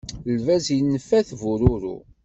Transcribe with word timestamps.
Lbaz 0.37 0.65
infa-t 0.77 1.29
bururu. 1.39 1.97